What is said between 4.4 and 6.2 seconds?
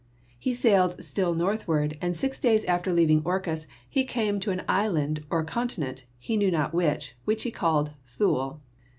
an 24 GEOLOGY island or a continent—